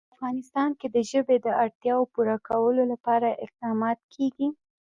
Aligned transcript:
په 0.07 0.11
افغانستان 0.15 0.69
کې 0.79 0.87
د 0.95 0.97
ژبې 1.11 1.37
د 1.41 1.47
اړتیاوو 1.63 2.09
پوره 2.13 2.35
کولو 2.47 2.83
لپاره 2.91 3.37
اقدامات 3.45 3.99
کېږي. 4.13 4.47